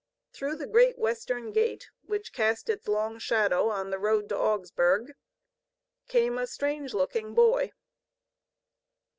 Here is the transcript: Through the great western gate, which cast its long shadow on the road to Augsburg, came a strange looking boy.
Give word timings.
Through 0.33 0.55
the 0.55 0.65
great 0.65 0.97
western 0.97 1.51
gate, 1.51 1.91
which 2.07 2.33
cast 2.33 2.69
its 2.71 2.87
long 2.87 3.19
shadow 3.19 3.69
on 3.69 3.91
the 3.91 3.99
road 3.99 4.29
to 4.29 4.35
Augsburg, 4.35 5.13
came 6.07 6.39
a 6.39 6.47
strange 6.47 6.95
looking 6.95 7.35
boy. 7.35 7.71